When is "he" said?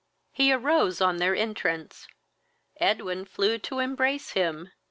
0.31-0.51